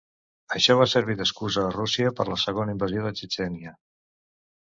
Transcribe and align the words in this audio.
Això 0.59 0.75
va 0.77 0.85
servir 0.93 1.15
d'excusa 1.19 1.65
a 1.65 1.75
Rússia 1.75 2.13
per 2.19 2.27
la 2.31 2.39
segona 2.45 2.75
invasió 2.77 3.05
de 3.05 3.11
Txetxènia. 3.19 3.75